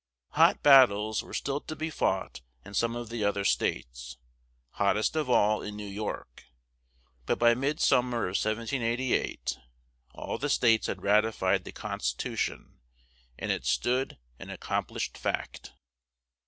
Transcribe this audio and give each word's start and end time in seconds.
Hot 0.31 0.63
battles 0.63 1.21
were 1.21 1.31
still 1.31 1.61
to 1.61 1.75
be 1.75 1.91
fought 1.91 2.41
in 2.65 2.73
some 2.73 2.95
of 2.95 3.09
the 3.09 3.23
other 3.23 3.45
states, 3.45 4.17
hottest 4.71 5.15
of 5.15 5.29
all 5.29 5.61
in 5.61 5.75
New 5.75 5.85
York, 5.87 6.45
but 7.27 7.37
by 7.37 7.53
midsummer 7.53 8.23
of 8.23 8.29
1788 8.29 9.59
all 10.15 10.39
the 10.39 10.49
states 10.49 10.87
had 10.87 11.03
ratified 11.03 11.65
the 11.65 11.71
Constitution, 11.71 12.79
and 13.37 13.51
it 13.51 13.63
stood 13.63 14.17
an 14.39 14.49
accomplished 14.49 15.19
fact. 15.19 15.71